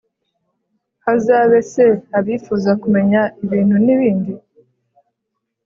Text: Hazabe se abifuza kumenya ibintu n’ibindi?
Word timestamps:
Hazabe 1.05 1.57
se 1.71 1.85
abifuza 2.19 2.71
kumenya 2.81 3.21
ibintu 3.43 3.75
n’ibindi? 3.85 4.31